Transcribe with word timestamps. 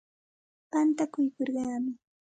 Pantaykurquumi. 0.71 1.91